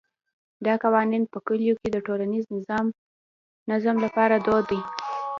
[0.65, 2.45] دا قوانین په کلیو کې د ټولنیز
[3.69, 4.81] نظم لپاره دود دي.